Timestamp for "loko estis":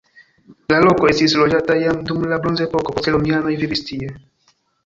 0.85-1.35